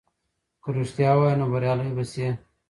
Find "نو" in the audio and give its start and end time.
1.39-1.45